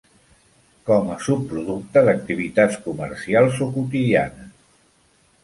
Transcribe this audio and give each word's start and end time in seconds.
Com 0.89 1.11
a 1.15 1.17
subproducte 1.25 2.03
d'activitats 2.07 2.81
comercials 2.87 3.61
o 3.67 3.71
quotidianes. 3.79 4.51